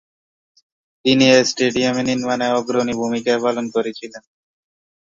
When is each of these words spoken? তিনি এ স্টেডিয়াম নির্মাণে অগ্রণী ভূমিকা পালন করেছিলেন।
তিনি 1.05 1.25
এ 1.31 1.49
স্টেডিয়াম 1.49 1.95
নির্মাণে 2.09 2.47
অগ্রণী 2.57 2.93
ভূমিকা 3.01 3.33
পালন 3.43 3.65
করেছিলেন। 3.75 4.23